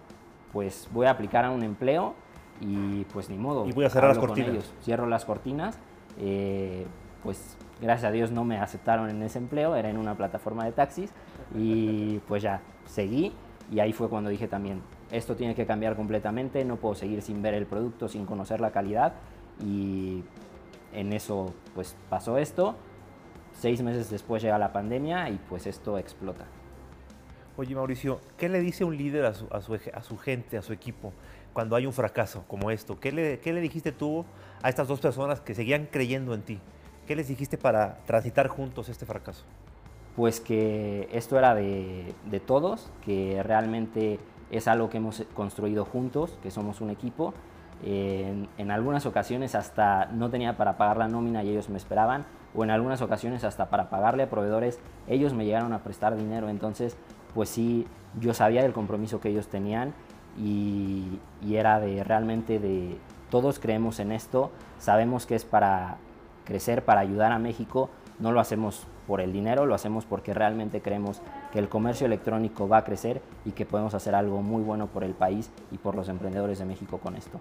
pues 0.51 0.87
voy 0.91 1.07
a 1.07 1.11
aplicar 1.11 1.45
a 1.45 1.51
un 1.51 1.63
empleo 1.63 2.13
y 2.59 3.05
pues 3.05 3.29
ni 3.29 3.37
modo. 3.37 3.65
Y 3.65 3.71
voy 3.71 3.85
a 3.85 3.89
cerrar 3.89 4.09
las 4.09 4.19
cortinas. 4.19 4.73
Cierro 4.83 5.07
las 5.07 5.25
cortinas. 5.25 5.77
Eh, 6.19 6.85
pues 7.23 7.57
gracias 7.81 8.09
a 8.09 8.11
Dios 8.11 8.31
no 8.31 8.43
me 8.43 8.59
aceptaron 8.59 9.09
en 9.09 9.21
ese 9.23 9.39
empleo, 9.39 9.75
era 9.75 9.89
en 9.89 9.97
una 9.97 10.15
plataforma 10.15 10.65
de 10.65 10.71
taxis 10.71 11.11
y 11.55 12.19
pues 12.27 12.43
ya 12.43 12.61
seguí 12.85 13.31
y 13.71 13.79
ahí 13.79 13.93
fue 13.93 14.09
cuando 14.09 14.29
dije 14.29 14.47
también, 14.47 14.81
esto 15.11 15.35
tiene 15.35 15.55
que 15.55 15.65
cambiar 15.65 15.95
completamente, 15.95 16.65
no 16.65 16.75
puedo 16.75 16.95
seguir 16.95 17.21
sin 17.21 17.41
ver 17.41 17.53
el 17.53 17.65
producto, 17.65 18.07
sin 18.07 18.25
conocer 18.25 18.59
la 18.59 18.71
calidad 18.71 19.13
y 19.63 20.23
en 20.93 21.13
eso 21.13 21.53
pues 21.73 21.95
pasó 22.09 22.37
esto. 22.37 22.75
Seis 23.53 23.81
meses 23.81 24.09
después 24.09 24.41
llega 24.41 24.57
la 24.57 24.73
pandemia 24.73 25.29
y 25.29 25.39
pues 25.49 25.67
esto 25.67 25.97
explota. 25.97 26.45
Oye 27.57 27.75
Mauricio, 27.75 28.21
¿qué 28.37 28.49
le 28.49 28.61
dice 28.61 28.83
un 28.85 28.97
líder 28.97 29.25
a 29.25 29.33
su, 29.33 29.47
a 29.51 29.61
su, 30.01 30.17
gente, 30.17 30.57
a 30.57 30.61
su 30.61 30.73
equipo, 30.73 31.13
cuando 31.53 31.75
hay 31.75 31.85
un 31.85 31.93
fracaso 31.93 32.43
como 32.47 32.71
esto? 32.71 32.99
¿Qué 32.99 33.11
le, 33.11 33.39
¿Qué 33.39 33.53
le 33.53 33.61
dijiste 33.61 33.91
tú 33.91 34.25
a 34.63 34.69
estas 34.69 34.87
dos 34.87 34.99
personas 34.99 35.41
que 35.41 35.53
seguían 35.53 35.87
creyendo 35.91 36.33
en 36.33 36.41
ti? 36.41 36.59
¿Qué 37.07 37.15
les 37.15 37.27
dijiste 37.27 37.57
para 37.57 37.97
transitar 38.05 38.47
juntos 38.47 38.87
este 38.89 39.05
fracaso? 39.05 39.43
Pues 40.15 40.39
que 40.39 41.09
esto 41.11 41.37
era 41.37 41.53
de, 41.53 42.13
de 42.29 42.39
todos, 42.39 42.89
que 43.05 43.43
realmente 43.43 44.19
es 44.49 44.67
algo 44.67 44.89
que 44.89 44.97
hemos 44.97 45.23
construido 45.33 45.85
juntos, 45.85 46.37
que 46.41 46.51
somos 46.51 46.81
un 46.81 46.89
equipo 46.89 47.33
en, 47.83 48.71
algunas 48.71 49.05
ocasiones 49.05 49.55
hasta 49.55 50.05
no 50.07 50.29
tenía 50.29 50.57
para 50.57 50.77
pagar 50.77 50.97
la 50.97 51.07
nómina 51.07 51.43
y 51.43 51.49
ellos 51.49 51.69
me 51.69 51.77
esperaban, 51.77 52.25
o 52.53 52.63
en 52.63 52.71
algunas 52.71 53.01
ocasiones 53.01 53.43
hasta 53.43 53.69
para 53.69 53.89
pagarle 53.89 54.23
a 54.23 54.29
proveedores, 54.29 54.79
ellos 55.07 55.33
me 55.33 55.45
llegaron 55.45 55.73
a 55.73 55.79
prestar 55.79 56.15
dinero, 56.15 56.49
entonces 56.49 56.97
pues 57.33 57.49
sí, 57.49 57.87
yo 58.19 58.33
sabía 58.33 58.61
del 58.61 58.73
compromiso 58.73 59.19
que 59.19 59.29
ellos 59.29 59.47
tenían 59.47 59.93
y, 60.37 61.19
y 61.41 61.55
era 61.55 61.79
de 61.79 62.03
realmente 62.03 62.59
de 62.59 62.97
todos 63.29 63.59
creemos 63.59 63.99
en 63.99 64.11
esto, 64.11 64.51
sabemos 64.79 65.25
que 65.25 65.35
es 65.35 65.45
para 65.45 65.97
crecer, 66.43 66.83
para 66.83 67.01
ayudar 67.01 67.31
a 67.31 67.39
México, 67.39 67.89
no 68.19 68.31
lo 68.31 68.39
hacemos 68.39 68.85
por 69.07 69.21
el 69.21 69.33
dinero, 69.33 69.65
lo 69.65 69.75
hacemos 69.75 70.05
porque 70.05 70.33
realmente 70.33 70.81
creemos 70.81 71.21
que 71.51 71.59
el 71.59 71.69
comercio 71.69 72.05
electrónico 72.05 72.67
va 72.67 72.77
a 72.77 72.83
crecer 72.83 73.21
y 73.45 73.51
que 73.51 73.65
podemos 73.65 73.93
hacer 73.93 74.15
algo 74.15 74.41
muy 74.41 74.61
bueno 74.61 74.87
por 74.87 75.03
el 75.03 75.13
país 75.13 75.51
y 75.71 75.77
por 75.77 75.95
los 75.95 76.07
emprendedores 76.07 76.59
de 76.59 76.65
México 76.65 76.97
con 76.99 77.15
esto. 77.15 77.39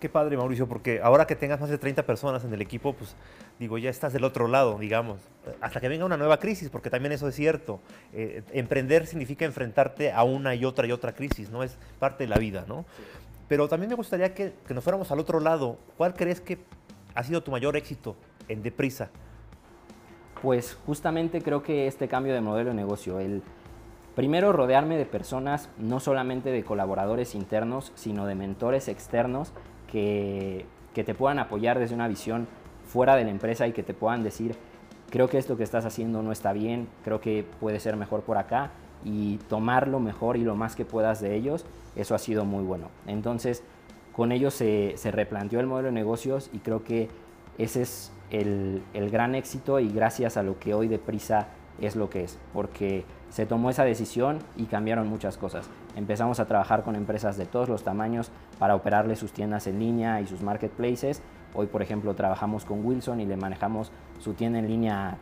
Qué 0.00 0.08
padre, 0.08 0.36
Mauricio, 0.36 0.66
porque 0.66 1.00
ahora 1.02 1.26
que 1.26 1.36
tengas 1.36 1.60
más 1.60 1.70
de 1.70 1.78
30 1.78 2.04
personas 2.04 2.44
en 2.44 2.52
el 2.52 2.60
equipo, 2.60 2.92
pues 2.92 3.14
digo, 3.58 3.78
ya 3.78 3.88
estás 3.90 4.12
del 4.12 4.24
otro 4.24 4.48
lado, 4.48 4.78
digamos, 4.78 5.20
hasta 5.60 5.80
que 5.80 5.88
venga 5.88 6.04
una 6.04 6.16
nueva 6.16 6.38
crisis, 6.38 6.68
porque 6.68 6.90
también 6.90 7.12
eso 7.12 7.28
es 7.28 7.34
cierto. 7.34 7.80
Eh, 8.12 8.42
emprender 8.52 9.06
significa 9.06 9.44
enfrentarte 9.44 10.12
a 10.12 10.24
una 10.24 10.54
y 10.54 10.64
otra 10.64 10.86
y 10.86 10.92
otra 10.92 11.14
crisis, 11.14 11.48
¿no? 11.50 11.62
Es 11.62 11.78
parte 11.98 12.24
de 12.24 12.28
la 12.28 12.36
vida, 12.36 12.64
¿no? 12.68 12.84
Pero 13.48 13.68
también 13.68 13.88
me 13.88 13.94
gustaría 13.94 14.34
que, 14.34 14.52
que, 14.66 14.74
nos 14.74 14.82
fuéramos 14.82 15.10
al 15.10 15.20
otro 15.20 15.40
lado. 15.40 15.78
¿Cuál 15.96 16.14
crees 16.14 16.40
que 16.40 16.58
ha 17.14 17.22
sido 17.22 17.42
tu 17.42 17.50
mayor 17.50 17.76
éxito 17.76 18.16
en 18.48 18.62
Deprisa? 18.62 19.10
Pues 20.42 20.76
justamente 20.86 21.40
creo 21.40 21.62
que 21.62 21.86
este 21.86 22.08
cambio 22.08 22.34
de 22.34 22.40
modelo 22.40 22.70
de 22.70 22.76
negocio, 22.76 23.20
el 23.20 23.42
primero 24.14 24.52
rodearme 24.52 24.98
de 24.98 25.06
personas, 25.06 25.70
no 25.78 26.00
solamente 26.00 26.50
de 26.50 26.64
colaboradores 26.64 27.34
internos, 27.34 27.92
sino 27.94 28.26
de 28.26 28.34
mentores 28.34 28.88
externos 28.88 29.52
que, 29.94 30.66
te 31.04 31.14
puedan 31.14 31.38
apoyar 31.38 31.78
desde 31.78 31.94
una 31.94 32.08
visión 32.08 32.48
fuera 32.84 33.14
de 33.14 33.24
la 33.24 33.30
empresa 33.30 33.66
y 33.66 33.72
que 33.72 33.84
te 33.84 33.94
puedan 33.94 34.24
decir, 34.24 34.56
creo 35.10 35.28
que 35.28 35.38
esto 35.38 35.56
que 35.56 35.62
estás 35.62 35.84
haciendo 35.84 36.22
no 36.22 36.32
está 36.32 36.52
bien, 36.52 36.88
creo 37.04 37.20
que 37.20 37.46
puede 37.60 37.78
ser 37.78 37.96
mejor 37.96 38.22
por 38.22 38.36
acá 38.36 38.70
y 39.04 39.36
tomar 39.48 39.86
lo 39.86 40.00
mejor 40.00 40.36
y 40.36 40.42
lo 40.42 40.56
más 40.56 40.74
que 40.74 40.84
puedas 40.84 41.20
de 41.20 41.36
ellos, 41.36 41.64
eso 41.94 42.14
ha 42.14 42.18
sido 42.18 42.44
muy 42.44 42.64
bueno. 42.64 42.88
Entonces, 43.06 43.62
con 44.12 44.32
ellos 44.32 44.54
se, 44.54 44.96
replanteó 45.12 45.60
el 45.60 45.66
modelo 45.66 45.86
de 45.86 45.92
negocios 45.92 46.50
y 46.52 46.58
creo 46.58 46.82
que 46.82 47.08
ese 47.58 47.82
es 47.82 48.12
el, 48.30 48.82
el, 48.94 49.10
gran 49.10 49.36
éxito 49.36 49.78
y 49.78 49.88
gracias 49.88 50.36
a 50.36 50.42
lo 50.42 50.58
que 50.58 50.74
hoy 50.74 50.88
Deprisa 50.88 51.48
es 51.80 51.94
lo 51.94 52.10
que 52.10 52.24
es, 52.24 52.38
porque 52.52 53.04
se 53.30 53.46
tomó 53.46 53.70
esa 53.70 53.84
decisión 53.84 54.38
y 54.56 54.64
cambiaron 54.64 55.08
muchas 55.08 55.36
cosas. 55.36 55.68
Empezamos 55.96 56.40
a 56.40 56.46
trabajar 56.46 56.82
con 56.82 56.96
empresas 56.96 57.36
de 57.36 57.46
todos 57.46 57.68
los 57.68 57.84
tamaños 57.84 58.30
para 58.58 58.74
operarle 58.74 59.16
sus 59.16 59.32
tiendas 59.32 59.66
en 59.66 59.78
línea 59.78 60.20
y 60.20 60.26
sus 60.26 60.42
marketplaces. 60.42 61.22
Hoy, 61.54 61.66
por 61.66 61.82
ejemplo, 61.82 62.14
trabajamos 62.14 62.64
con 62.64 62.84
Wilson 62.84 63.20
y 63.20 63.26
le 63.26 63.36
manejamos 63.36 63.92
su 64.18 64.34
tienda 64.34 64.58
en 64.58 64.68
línea 64.68 65.18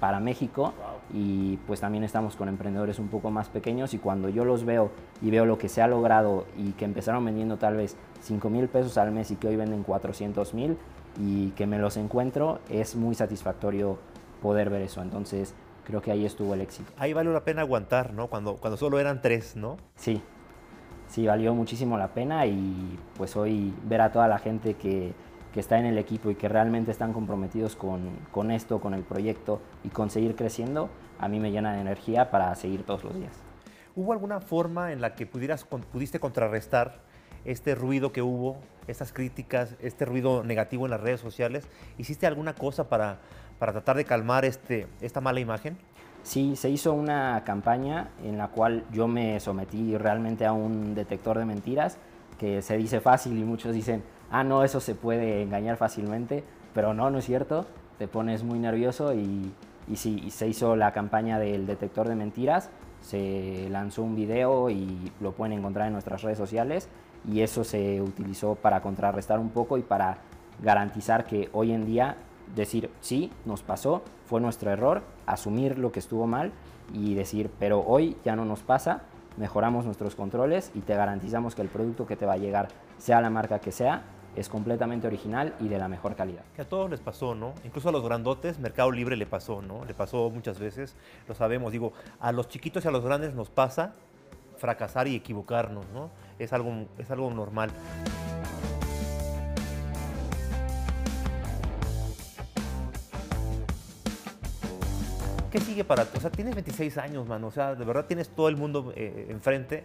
para 0.00 0.18
México 0.18 0.72
y 1.12 1.58
pues 1.66 1.80
también 1.80 2.04
estamos 2.04 2.34
con 2.34 2.48
emprendedores 2.48 2.98
un 2.98 3.08
poco 3.08 3.30
más 3.30 3.48
pequeños 3.48 3.92
y 3.94 3.98
cuando 3.98 4.28
yo 4.28 4.44
los 4.44 4.64
veo 4.64 4.90
y 5.20 5.30
veo 5.30 5.44
lo 5.44 5.58
que 5.58 5.68
se 5.68 5.82
ha 5.82 5.86
logrado 5.86 6.46
y 6.56 6.72
que 6.72 6.86
empezaron 6.86 7.24
vendiendo 7.24 7.58
tal 7.58 7.76
vez 7.76 7.96
5 8.22 8.48
mil 8.50 8.68
pesos 8.68 8.96
al 8.98 9.12
mes 9.12 9.30
y 9.30 9.36
que 9.36 9.48
hoy 9.48 9.56
venden 9.56 9.82
400 9.82 10.54
mil 10.54 10.78
y 11.18 11.50
que 11.50 11.66
me 11.66 11.78
los 11.78 11.96
encuentro, 11.96 12.60
es 12.70 12.96
muy 12.96 13.14
satisfactorio 13.14 13.98
poder 14.40 14.70
ver 14.70 14.82
eso. 14.82 15.02
Entonces 15.02 15.54
creo 15.84 16.00
que 16.00 16.12
ahí 16.12 16.24
estuvo 16.24 16.54
el 16.54 16.60
éxito. 16.60 16.90
Ahí 16.98 17.12
valió 17.12 17.32
la 17.32 17.44
pena 17.44 17.62
aguantar, 17.62 18.12
¿no? 18.14 18.28
Cuando, 18.28 18.56
cuando 18.56 18.76
solo 18.76 18.98
eran 18.98 19.20
tres, 19.20 19.56
¿no? 19.56 19.76
Sí, 19.96 20.22
sí, 21.10 21.26
valió 21.26 21.54
muchísimo 21.54 21.98
la 21.98 22.08
pena 22.08 22.46
y 22.46 22.98
pues 23.16 23.36
hoy 23.36 23.74
ver 23.84 24.00
a 24.00 24.12
toda 24.12 24.26
la 24.28 24.38
gente 24.38 24.74
que 24.74 25.12
que 25.52 25.60
está 25.60 25.78
en 25.78 25.86
el 25.86 25.98
equipo 25.98 26.30
y 26.30 26.34
que 26.34 26.48
realmente 26.48 26.90
están 26.90 27.12
comprometidos 27.12 27.76
con, 27.76 28.10
con, 28.30 28.50
esto, 28.50 28.80
con 28.80 28.94
el 28.94 29.02
proyecto 29.02 29.60
y 29.82 29.88
con 29.88 30.10
seguir 30.10 30.36
creciendo, 30.36 30.90
a 31.18 31.28
mí 31.28 31.40
me 31.40 31.50
llena 31.50 31.72
de 31.72 31.80
energía 31.80 32.30
para 32.30 32.54
seguir 32.54 32.84
todos 32.84 33.04
los 33.04 33.14
días. 33.14 33.32
¿Hubo 33.96 34.12
alguna 34.12 34.40
forma 34.40 34.92
en 34.92 35.00
la 35.00 35.14
que 35.14 35.26
pudieras, 35.26 35.64
pudiste 35.64 36.20
contrarrestar 36.20 37.00
este 37.44 37.74
ruido 37.74 38.12
que 38.12 38.22
hubo, 38.22 38.58
estas 38.86 39.12
críticas, 39.12 39.76
este 39.80 40.04
ruido 40.04 40.44
negativo 40.44 40.86
en 40.86 40.92
las 40.92 41.00
redes 41.00 41.20
sociales? 41.20 41.66
¿Hiciste 41.98 42.26
alguna 42.26 42.54
cosa 42.54 42.88
para, 42.88 43.18
para 43.58 43.72
tratar 43.72 43.96
de 43.96 44.04
calmar 44.04 44.44
este, 44.44 44.86
esta 45.00 45.20
mala 45.20 45.40
imagen? 45.40 45.76
Sí, 46.22 46.54
se 46.56 46.68
hizo 46.68 46.92
una 46.92 47.42
campaña 47.44 48.08
en 48.22 48.38
la 48.38 48.48
cual 48.48 48.84
yo 48.92 49.08
me 49.08 49.40
sometí 49.40 49.96
realmente 49.96 50.46
a 50.46 50.52
un 50.52 50.94
detector 50.94 51.38
de 51.38 51.44
mentiras, 51.44 51.96
que 52.38 52.62
se 52.62 52.76
dice 52.76 53.00
fácil 53.00 53.38
y 53.38 53.44
muchos 53.44 53.74
dicen, 53.74 54.02
ah, 54.30 54.44
no, 54.44 54.62
eso 54.62 54.80
se 54.80 54.94
puede 54.94 55.42
engañar 55.42 55.76
fácilmente, 55.76 56.44
pero 56.74 56.94
no, 56.94 57.10
no 57.10 57.18
es 57.18 57.24
cierto, 57.24 57.66
te 57.98 58.06
pones 58.06 58.44
muy 58.44 58.58
nervioso 58.58 59.14
y, 59.14 59.52
y 59.88 59.96
sí, 59.96 60.30
se 60.30 60.46
hizo 60.46 60.76
la 60.76 60.92
campaña 60.92 61.38
del 61.38 61.66
detector 61.66 62.08
de 62.08 62.14
mentiras, 62.14 62.70
se 63.02 63.68
lanzó 63.70 64.02
un 64.02 64.14
video 64.14 64.70
y 64.70 65.12
lo 65.20 65.32
pueden 65.32 65.58
encontrar 65.58 65.86
en 65.86 65.94
nuestras 65.94 66.22
redes 66.22 66.38
sociales 66.38 66.88
y 67.30 67.40
eso 67.40 67.64
se 67.64 68.00
utilizó 68.00 68.54
para 68.54 68.80
contrarrestar 68.80 69.38
un 69.38 69.50
poco 69.50 69.78
y 69.78 69.82
para 69.82 70.18
garantizar 70.62 71.24
que 71.24 71.48
hoy 71.52 71.72
en 71.72 71.86
día 71.86 72.16
decir, 72.54 72.90
sí, 73.00 73.30
nos 73.44 73.62
pasó, 73.62 74.02
fue 74.26 74.40
nuestro 74.40 74.70
error, 74.70 75.02
asumir 75.26 75.78
lo 75.78 75.92
que 75.92 75.98
estuvo 76.00 76.26
mal 76.26 76.52
y 76.92 77.14
decir, 77.14 77.50
pero 77.58 77.84
hoy 77.86 78.16
ya 78.24 78.36
no 78.36 78.44
nos 78.44 78.60
pasa, 78.60 79.02
mejoramos 79.36 79.84
nuestros 79.84 80.14
controles 80.14 80.70
y 80.74 80.80
te 80.80 80.94
garantizamos 80.94 81.54
que 81.54 81.62
el 81.62 81.68
producto 81.68 82.06
que 82.06 82.16
te 82.16 82.26
va 82.26 82.34
a 82.34 82.38
llegar, 82.38 82.68
sea 82.98 83.20
la 83.20 83.30
marca 83.30 83.60
que 83.60 83.72
sea, 83.72 84.02
es 84.36 84.48
completamente 84.48 85.06
original 85.06 85.54
y 85.60 85.68
de 85.68 85.78
la 85.78 85.88
mejor 85.88 86.14
calidad. 86.14 86.44
Que 86.54 86.62
a 86.62 86.68
todos 86.68 86.88
les 86.90 87.00
pasó, 87.00 87.34
¿no? 87.34 87.54
Incluso 87.64 87.88
a 87.88 87.92
los 87.92 88.04
grandotes, 88.04 88.58
Mercado 88.58 88.90
Libre 88.92 89.16
le 89.16 89.26
pasó, 89.26 89.60
¿no? 89.60 89.84
Le 89.84 89.94
pasó 89.94 90.30
muchas 90.30 90.58
veces, 90.58 90.94
lo 91.26 91.34
sabemos. 91.34 91.72
Digo, 91.72 91.92
a 92.20 92.30
los 92.30 92.48
chiquitos 92.48 92.84
y 92.84 92.88
a 92.88 92.90
los 92.90 93.04
grandes 93.04 93.34
nos 93.34 93.50
pasa 93.50 93.94
fracasar 94.56 95.08
y 95.08 95.16
equivocarnos, 95.16 95.86
¿no? 95.92 96.10
Es 96.38 96.52
algo, 96.52 96.86
es 96.98 97.10
algo 97.10 97.30
normal. 97.30 97.70
¿Qué 105.50 105.60
sigue 105.60 105.84
para 105.84 106.04
ti? 106.04 106.18
O 106.18 106.20
sea, 106.20 106.30
tienes 106.30 106.54
26 106.54 106.98
años, 106.98 107.26
mano. 107.26 107.48
O 107.48 107.50
sea, 107.50 107.74
de 107.74 107.84
verdad 107.84 108.06
tienes 108.06 108.28
todo 108.28 108.48
el 108.48 108.56
mundo 108.56 108.92
eh, 108.96 109.26
enfrente 109.30 109.84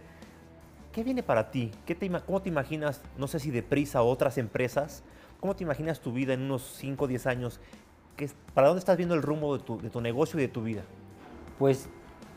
¿Qué 0.96 1.04
viene 1.04 1.22
para 1.22 1.50
ti? 1.50 1.72
¿Qué 1.84 1.94
te, 1.94 2.10
¿Cómo 2.22 2.40
te 2.40 2.48
imaginas, 2.48 3.02
no 3.18 3.26
sé 3.26 3.38
si 3.38 3.50
de 3.50 3.62
prisa 3.62 4.00
o 4.00 4.08
otras 4.08 4.38
empresas, 4.38 5.02
cómo 5.40 5.54
te 5.54 5.62
imaginas 5.62 6.00
tu 6.00 6.10
vida 6.10 6.32
en 6.32 6.40
unos 6.40 6.62
5 6.78 7.04
o 7.04 7.06
10 7.06 7.26
años? 7.26 7.60
¿Qué, 8.16 8.30
¿Para 8.54 8.68
dónde 8.68 8.78
estás 8.78 8.96
viendo 8.96 9.14
el 9.14 9.20
rumbo 9.20 9.58
de 9.58 9.62
tu, 9.62 9.78
de 9.78 9.90
tu 9.90 10.00
negocio 10.00 10.38
y 10.38 10.42
de 10.44 10.48
tu 10.48 10.62
vida? 10.62 10.84
Pues 11.58 11.90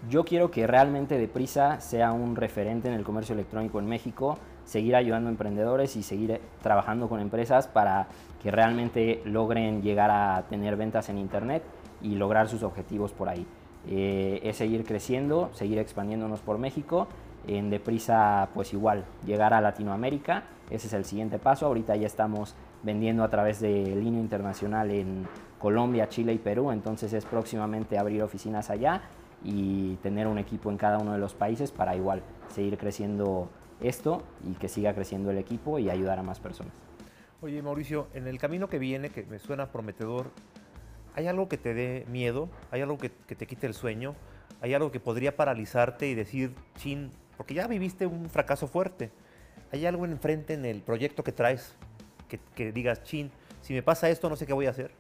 yo 0.10 0.26
quiero 0.26 0.52
que 0.52 0.68
realmente 0.68 1.18
Deprisa 1.18 1.80
sea 1.80 2.12
un 2.12 2.36
referente 2.36 2.90
en 2.90 2.96
el 2.96 3.06
comercio 3.06 3.32
electrónico 3.32 3.80
en 3.80 3.86
México, 3.86 4.38
seguir 4.66 4.98
ayudando 4.98 5.30
a 5.30 5.32
emprendedores 5.32 5.96
y 5.96 6.04
seguir 6.04 6.42
trabajando 6.62 7.08
con 7.08 7.22
empresas 7.22 7.70
para 7.70 8.10
que 8.44 8.52
realmente 8.52 9.22
logren 9.24 9.82
llegar 9.82 10.12
a 10.12 10.44
tener 10.50 10.76
ventas 10.76 11.08
en 11.08 11.18
Internet 11.18 11.64
y 12.02 12.16
lograr 12.16 12.48
sus 12.48 12.64
objetivos 12.64 13.12
por 13.12 13.30
ahí. 13.30 13.46
Eh, 13.88 14.42
es 14.44 14.58
seguir 14.58 14.84
creciendo, 14.84 15.50
seguir 15.54 15.80
expandiéndonos 15.80 16.42
por 16.42 16.58
México 16.58 17.08
en 17.48 17.70
Deprisa, 17.70 18.50
pues 18.54 18.74
igual, 18.74 19.06
llegar 19.26 19.54
a 19.54 19.62
Latinoamérica, 19.62 20.44
ese 20.70 20.88
es 20.88 20.94
el 20.94 21.06
siguiente 21.06 21.40
paso. 21.40 21.66
Ahorita 21.66 21.96
ya 21.96 22.06
estamos 22.06 22.56
vendiendo 22.84 23.24
a 23.24 23.30
través 23.30 23.60
de 23.60 23.96
línea 23.96 24.20
internacional 24.20 24.92
en 24.92 25.28
Colombia, 25.58 26.10
Chile 26.10 26.34
y 26.34 26.38
Perú, 26.38 26.72
entonces 26.72 27.14
es 27.14 27.26
próximamente 27.26 27.98
abrir 27.98 28.22
oficinas 28.24 28.70
allá 28.70 29.02
y 29.44 29.96
tener 29.98 30.28
un 30.28 30.38
equipo 30.38 30.70
en 30.70 30.78
cada 30.78 30.98
uno 30.98 31.14
de 31.14 31.18
los 31.18 31.34
países 31.34 31.72
para 31.72 31.96
igual 31.96 32.22
seguir 32.50 32.78
creciendo 32.78 33.50
esto 33.82 34.24
y 34.46 34.54
que 34.54 34.68
siga 34.68 34.94
creciendo 34.94 35.32
el 35.32 35.38
equipo 35.38 35.80
y 35.80 35.90
ayudar 35.90 36.20
a 36.20 36.24
más 36.24 36.40
personas. 36.40 36.74
Oye 37.42 37.62
Mauricio, 37.62 38.08
en 38.14 38.28
el 38.28 38.38
camino 38.38 38.68
que 38.68 38.80
viene, 38.80 39.10
que 39.10 39.24
me 39.24 39.40
suena 39.40 39.72
prometedor, 39.72 40.32
¿hay 41.20 41.28
algo 41.28 41.50
que 41.50 41.58
te 41.58 41.74
dé 41.74 42.06
miedo? 42.08 42.50
¿Hay 42.72 42.82
algo 42.82 42.98
que, 42.98 43.10
te 43.10 43.46
quite 43.46 43.68
el 43.68 43.74
sueño? 43.74 44.16
¿Hay 44.62 44.74
algo 44.74 44.90
que 44.90 45.02
podría 45.02 45.36
paralizarte 45.36 46.08
y 46.08 46.16
decir, 46.16 46.56
chin, 46.78 47.12
porque 47.36 47.54
ya 47.54 47.68
viviste 47.68 48.08
un 48.08 48.30
fracaso 48.30 48.68
fuerte. 48.68 49.12
¿Hay 49.74 49.86
algo 49.86 50.06
enfrente 50.06 50.54
en 50.54 50.64
el 50.64 50.82
proyecto 50.82 51.24
que 51.24 51.34
traes 51.34 51.76
que, 52.56 52.72
digas, 52.72 53.04
chin, 53.04 53.32
si 53.62 53.74
me 53.74 53.84
pasa 53.84 54.10
esto 54.10 54.30
no 54.30 54.38
sé 54.38 54.46
qué 54.46 54.54
voy 54.54 54.68
a 54.68 54.70
hacer? 54.70 54.92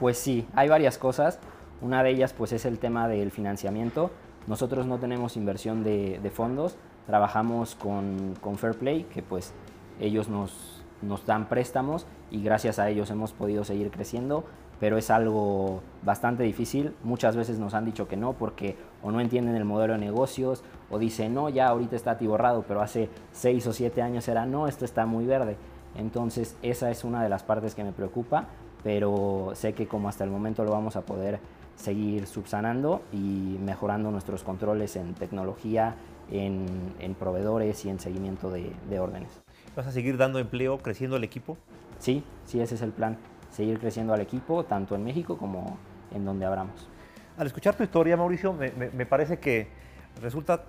Pues 0.00 0.16
sí, 0.16 0.46
hay 0.54 0.70
varias 0.70 0.96
cosas. 0.96 1.38
Una 1.82 2.02
de 2.02 2.10
ellas 2.10 2.32
pues 2.32 2.52
es 2.52 2.64
el 2.64 2.78
tema 2.78 3.06
del 3.06 3.30
financiamiento. 3.30 4.10
Nosotros 4.46 4.86
no 4.86 4.98
tenemos 4.98 5.36
inversión 5.36 5.84
de, 5.84 6.30
fondos, 6.32 6.78
trabajamos 7.06 7.74
con, 7.74 8.36
con 8.40 8.56
Fairplay, 8.56 9.04
que 9.04 9.22
pues 9.22 9.52
ellos 10.00 10.28
nos 10.30 11.26
dan 11.26 11.48
préstamos 11.50 12.06
y 12.30 12.42
gracias 12.42 12.78
a 12.78 12.88
ellos 12.88 13.10
hemos 13.10 13.32
podido 13.32 13.64
seguir 13.64 13.90
creciendo 13.90 14.44
pero 14.80 14.98
es 14.98 15.10
algo 15.10 15.82
bastante 16.02 16.42
difícil. 16.42 16.94
Muchas 17.02 17.36
veces 17.36 17.58
nos 17.58 17.74
han 17.74 17.84
dicho 17.84 18.08
que 18.08 18.16
no 18.16 18.34
porque 18.34 18.76
o 19.02 19.10
no 19.10 19.20
entienden 19.20 19.56
el 19.56 19.64
modelo 19.64 19.94
de 19.94 19.98
negocios 19.98 20.62
o 20.90 20.98
dicen, 20.98 21.34
no, 21.34 21.48
ya 21.48 21.68
ahorita 21.68 21.96
está 21.96 22.12
atiborrado, 22.12 22.64
pero 22.66 22.82
hace 22.82 23.08
seis 23.32 23.66
o 23.66 23.72
siete 23.72 24.02
años 24.02 24.28
era, 24.28 24.46
no, 24.46 24.68
esto 24.68 24.84
está 24.84 25.06
muy 25.06 25.26
verde. 25.26 25.56
Entonces 25.96 26.56
esa 26.62 26.90
es 26.90 27.04
una 27.04 27.22
de 27.22 27.28
las 27.28 27.42
partes 27.42 27.74
que 27.74 27.84
me 27.84 27.92
preocupa, 27.92 28.46
pero 28.84 29.52
sé 29.54 29.72
que 29.72 29.86
como 29.86 30.08
hasta 30.08 30.24
el 30.24 30.30
momento 30.30 30.64
lo 30.64 30.72
vamos 30.72 30.96
a 30.96 31.02
poder 31.02 31.40
seguir 31.76 32.26
subsanando 32.26 33.02
y 33.12 33.58
mejorando 33.64 34.10
nuestros 34.10 34.42
controles 34.42 34.96
en 34.96 35.14
tecnología, 35.14 35.94
en, 36.30 37.14
proveedores 37.18 37.84
y 37.84 37.90
en 37.90 38.00
seguimiento 38.00 38.50
de, 38.50 38.72
de 38.90 38.98
órdenes. 38.98 39.30
¿Vas 39.74 39.86
a 39.86 39.92
seguir 39.92 40.16
dando 40.16 40.38
empleo, 40.38 40.78
creciendo 40.78 41.16
el 41.16 41.24
equipo? 41.24 41.56
Sí, 41.98 42.24
sí, 42.44 42.60
ese 42.60 42.74
es 42.74 42.82
el 42.82 42.92
plan 42.92 43.16
seguir 43.56 43.78
creciendo 43.78 44.12
al 44.12 44.20
equipo, 44.20 44.64
tanto 44.64 44.94
en 44.94 45.02
México 45.02 45.38
como 45.38 45.78
en 46.14 46.24
donde 46.24 46.44
abramos. 46.44 46.88
Al 47.38 47.46
escuchar 47.46 47.74
tu 47.74 47.82
historia, 47.82 48.16
Mauricio, 48.16 48.52
me, 48.52 49.06
parece 49.06 49.38
que 49.38 49.68
resulta 50.20 50.64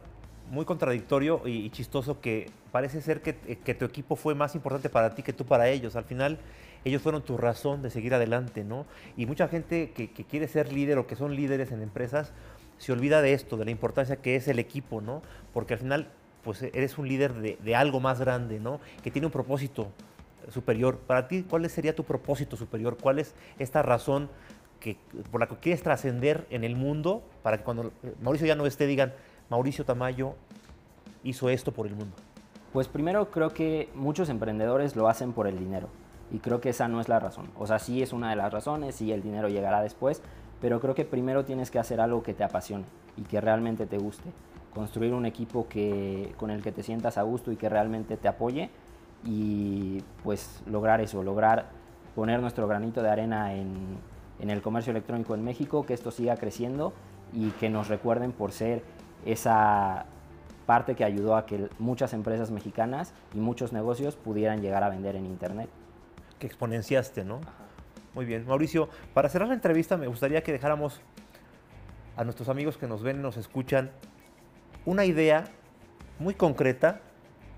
muy 0.50 0.64
contradictorio 0.64 1.42
y, 1.46 1.70
chistoso 1.70 2.22
que 2.22 2.50
parece 2.72 3.02
ser 3.02 3.22
que, 3.22 3.34
tu 3.74 3.86
equipo 3.86 4.16
fue 4.16 4.36
más 4.36 4.56
importante 4.56 4.90
para 4.90 5.14
ti 5.16 5.22
que 5.22 5.34
tú 5.34 5.46
para 5.46 5.68
ellos. 5.68 5.98
Al 5.98 6.06
final, 6.06 6.40
ellos 6.86 7.02
fueron 7.02 7.24
tu 7.24 7.38
razón 7.38 7.82
de 7.82 7.90
seguir 7.90 8.14
adelante, 8.14 8.64
¿no? 8.64 8.86
Y 9.18 9.26
mucha 9.26 9.50
gente 9.50 9.92
que, 9.92 10.10
quiere 10.10 10.48
ser 10.48 10.72
líder 10.72 10.98
o 10.98 11.08
que 11.08 11.18
son 11.18 11.36
líderes 11.36 11.72
en 11.72 11.82
empresas 11.82 12.32
se 12.78 12.92
olvida 12.92 13.22
de 13.22 13.34
esto, 13.34 13.58
de 13.58 13.66
la 13.66 13.72
importancia 13.72 14.18
que 14.18 14.36
es 14.36 14.48
el 14.48 14.60
equipo, 14.60 15.02
¿no? 15.02 15.22
Porque 15.54 15.74
al 15.74 15.80
final, 15.80 16.08
pues 16.44 16.62
eres 16.62 16.98
un 16.98 17.08
líder 17.08 17.34
de, 17.34 17.58
de 17.62 17.76
algo 17.76 18.00
más 18.00 18.20
grande, 18.20 18.60
¿no? 18.60 18.80
Que 19.04 19.10
tiene 19.10 19.26
un 19.26 19.32
propósito 19.32 19.92
superior. 20.50 20.98
Para 21.00 21.28
ti, 21.28 21.44
¿cuál 21.44 21.70
sería 21.70 21.96
tu 21.96 22.04
propósito 22.04 22.56
superior? 22.56 22.98
¿Cuál 23.02 23.20
es 23.20 23.36
esta 23.60 23.82
razón 23.82 24.30
que, 24.80 24.98
por 25.32 25.40
la 25.40 25.48
que 25.48 25.56
quieres 25.56 25.84
trascender 25.84 26.46
en 26.50 26.64
el 26.64 26.76
mundo 26.76 27.24
para 27.44 27.58
que 27.58 27.64
cuando 27.64 27.92
Mauricio 28.22 28.48
ya 28.48 28.56
no 28.56 28.66
esté 28.66 28.88
digan, 28.88 29.14
Mauricio 29.50 29.86
Tamayo 29.86 30.36
hizo 31.24 31.50
esto 31.50 31.72
por 31.72 31.88
el 31.88 31.96
mundo? 31.96 32.16
Pues 32.74 32.88
primero 32.88 33.32
creo 33.32 33.54
que 33.54 33.90
muchos 33.96 34.30
emprendedores 34.30 34.96
lo 34.96 35.08
hacen 35.08 35.34
por 35.34 35.48
el 35.48 35.58
dinero 35.58 35.90
y 36.32 36.40
creo 36.40 36.62
que 36.62 36.70
esa 36.70 36.88
no 36.88 37.00
es 37.02 37.10
la 37.10 37.20
razón. 37.20 37.50
O 37.58 37.66
sea, 37.66 37.80
sí 37.80 38.02
es 38.02 38.14
una 38.14 38.30
de 38.30 38.36
las 38.36 38.52
razones 38.52 39.02
y 39.02 39.12
el 39.12 39.24
dinero 39.24 39.48
llegará 39.48 39.82
después, 39.82 40.22
pero 40.62 40.80
creo 40.80 40.96
que 40.96 41.06
primero 41.06 41.46
tienes 41.46 41.72
que 41.72 41.80
hacer 41.80 42.02
algo 42.02 42.24
que 42.24 42.34
te 42.34 42.44
apasione 42.44 42.86
y 43.16 43.22
que 43.22 43.42
realmente 43.42 43.86
te 43.86 43.98
guste. 43.98 44.30
Construir 44.74 45.14
un 45.14 45.26
equipo 45.26 45.68
que, 45.68 46.34
con 46.38 46.52
el 46.52 46.62
que 46.62 46.72
te 46.72 46.84
sientas 46.84 47.18
a 47.18 47.24
gusto 47.24 47.52
y 47.52 47.56
que 47.56 47.70
realmente 47.70 48.18
te 48.18 48.28
apoye 48.28 48.70
y 49.28 50.02
pues 50.24 50.62
lograr 50.66 51.02
eso, 51.02 51.22
lograr 51.22 51.66
poner 52.16 52.40
nuestro 52.40 52.66
granito 52.66 53.04
de 53.04 53.10
arena 53.10 53.54
en, 53.54 53.76
en 54.40 54.50
el 54.50 54.62
comercio 54.62 54.92
electrónico 54.92 55.36
en 55.36 55.44
México, 55.44 55.86
que 55.86 55.94
esto 55.94 56.12
siga 56.12 56.38
creciendo 56.38 56.94
y 57.34 57.50
que 57.52 57.70
nos 57.70 57.90
recuerden 57.90 58.32
por 58.32 58.54
ser 58.54 58.82
esa 59.26 60.06
parte 60.66 60.96
que 60.96 61.04
ayudó 61.04 61.36
a 61.36 61.46
que 61.46 61.70
muchas 61.78 62.14
empresas 62.14 62.52
mexicanas 62.52 63.14
y 63.34 63.40
muchos 63.40 63.74
negocios 63.74 64.16
pudieran 64.16 64.62
llegar 64.62 64.84
a 64.84 64.90
vender 64.90 65.18
en 65.18 65.26
Internet. 65.26 65.70
Que 66.40 66.48
exponenciaste, 66.48 67.26
¿no? 67.26 67.42
Muy 68.16 68.26
bien. 68.26 68.48
Mauricio, 68.48 68.88
para 69.14 69.28
cerrar 69.28 69.50
la 69.50 69.56
entrevista 69.56 69.98
me 69.98 70.08
gustaría 70.08 70.42
que 70.42 70.54
dejáramos 70.54 71.02
a 72.16 72.24
nuestros 72.24 72.48
amigos 72.48 72.78
que 72.78 72.88
nos 72.88 73.04
ven 73.04 73.20
y 73.20 73.22
nos 73.22 73.36
escuchan 73.36 73.92
una 74.86 75.04
idea 75.04 75.46
muy 76.18 76.34
concreta 76.34 77.02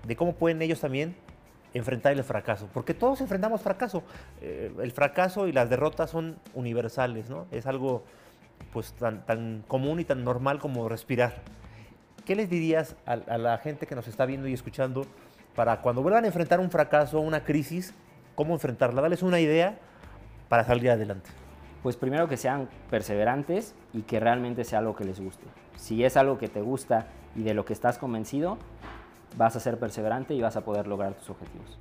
de 0.06 0.16
cómo 0.16 0.34
pueden 0.34 0.60
ellos 0.62 0.80
también 0.80 1.14
enfrentar 1.74 2.12
el 2.12 2.24
fracaso, 2.24 2.68
porque 2.72 2.94
todos 2.94 3.20
enfrentamos 3.20 3.60
fracaso. 3.60 4.02
Eh, 4.40 4.72
el 4.80 4.92
fracaso 4.92 5.46
y 5.46 5.52
las 5.52 5.70
derrotas 5.70 6.10
son 6.10 6.38
universales, 6.54 7.30
¿no? 7.30 7.46
Es 7.50 7.66
algo 7.66 8.04
pues 8.72 8.92
tan, 8.92 9.24
tan 9.26 9.64
común 9.66 10.00
y 10.00 10.04
tan 10.04 10.24
normal 10.24 10.58
como 10.58 10.88
respirar. 10.88 11.34
¿Qué 12.24 12.34
les 12.34 12.50
dirías 12.50 12.96
a, 13.06 13.12
a, 13.12 13.38
la 13.38 13.58
gente 13.58 13.86
que 13.86 13.94
nos 13.94 14.06
está 14.06 14.26
viendo 14.26 14.46
y 14.46 14.52
escuchando 14.52 15.06
para 15.54 15.80
cuando 15.80 16.02
vuelvan 16.02 16.24
a 16.24 16.26
enfrentar 16.28 16.60
un 16.60 16.70
fracaso, 16.70 17.20
una 17.20 17.44
crisis, 17.44 17.94
cómo 18.34 18.54
enfrentarla? 18.54 19.00
Dales 19.00 19.22
una 19.22 19.40
idea 19.40 19.78
para 20.48 20.64
salir 20.64 20.90
adelante. 20.90 21.30
Pues 21.82 21.96
primero 21.96 22.28
que 22.28 22.36
sean 22.36 22.68
perseverantes 22.90 23.74
y 23.94 24.02
que 24.02 24.20
realmente 24.20 24.64
sea 24.64 24.80
algo 24.80 24.94
que 24.94 25.04
les 25.04 25.18
guste. 25.18 25.44
Si 25.76 26.04
es 26.04 26.16
algo 26.16 26.36
que 26.36 26.48
te 26.48 26.60
gusta 26.60 27.06
y 27.34 27.42
de 27.42 27.54
lo 27.54 27.64
que 27.64 27.72
estás 27.72 27.96
convencido, 27.96 28.58
vas 29.36 29.56
a 29.56 29.60
ser 29.60 29.78
perseverante 29.78 30.34
y 30.34 30.40
vas 30.40 30.56
a 30.56 30.62
poder 30.62 30.86
lograr 30.86 31.14
tus 31.14 31.30
objetivos. 31.30 31.78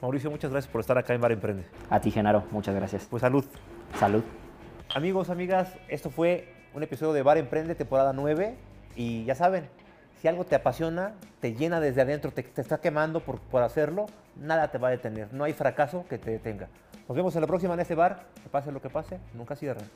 Mauricio, 0.00 0.30
muchas 0.30 0.50
gracias 0.50 0.70
por 0.70 0.80
estar 0.80 0.98
acá 0.98 1.14
en 1.14 1.20
Bar 1.20 1.32
Emprende. 1.32 1.64
A 1.88 2.00
ti, 2.00 2.10
Genaro, 2.10 2.44
muchas 2.50 2.74
gracias. 2.74 3.06
Pues 3.08 3.20
salud. 3.20 3.44
Salud. 3.98 4.24
Amigos, 4.94 5.30
amigas, 5.30 5.76
esto 5.88 6.10
fue 6.10 6.52
un 6.74 6.82
episodio 6.82 7.12
de 7.12 7.22
Bar 7.22 7.38
Emprende, 7.38 7.74
temporada 7.74 8.12
9. 8.12 8.56
Y 8.96 9.24
ya 9.24 9.34
saben, 9.34 9.68
si 10.20 10.28
algo 10.28 10.44
te 10.44 10.54
apasiona, 10.54 11.14
te 11.40 11.54
llena 11.54 11.80
desde 11.80 12.02
adentro, 12.02 12.32
te, 12.32 12.42
te 12.42 12.60
está 12.60 12.80
quemando 12.80 13.20
por, 13.20 13.38
por, 13.38 13.62
hacerlo, 13.62 14.06
nada 14.36 14.72
te 14.72 14.78
va 14.78 14.88
a 14.88 14.90
detener. 14.90 15.32
No 15.32 15.44
hay 15.44 15.52
fracaso 15.52 16.04
que 16.08 16.18
te 16.18 16.30
detenga. 16.30 16.68
Nos 17.08 17.16
vemos 17.16 17.34
en 17.36 17.40
la 17.40 17.46
próxima 17.46 17.74
en 17.74 17.80
este 17.80 17.94
bar. 17.94 18.24
Que 18.42 18.48
pase 18.48 18.72
lo 18.72 18.82
que 18.82 18.90
pase, 18.90 19.18
nunca 19.34 19.56
cierren. 19.56 19.88